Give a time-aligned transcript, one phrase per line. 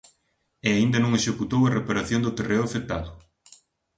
[0.67, 3.09] E aínda non executou a reparación do terreo afectado.